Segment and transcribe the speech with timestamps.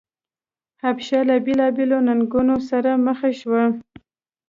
[0.81, 3.63] حبشه له بېلابېلو ننګونو سره مخ شوه.